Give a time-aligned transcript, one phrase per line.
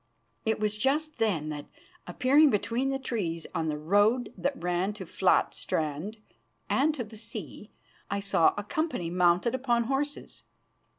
[0.47, 1.67] It was just then that,
[2.07, 6.17] appearing between the trees on the road that ran to Fladstrand
[6.67, 7.69] and to the sea,
[8.09, 10.41] I saw a company mounted upon horses.